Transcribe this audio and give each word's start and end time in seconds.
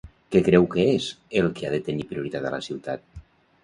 Què 0.35 0.39
creu 0.47 0.65
que 0.71 0.85
és 0.93 1.11
el 1.43 1.53
que 1.61 1.69
ha 1.69 1.73
de 1.77 1.83
tenir 1.91 2.09
prioritat 2.11 2.49
a 2.53 2.57
la 2.59 2.67
ciutat? 2.71 3.11